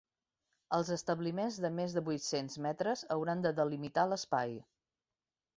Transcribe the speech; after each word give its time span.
Els 0.77 0.87
establiments 0.95 1.59
de 1.67 1.71
més 1.79 1.93
de 1.97 2.03
vuit-cents 2.09 2.57
metres 2.69 3.05
hauran 3.17 3.47
de 3.47 3.55
delimitar 3.63 4.11
l’espai. 4.15 4.61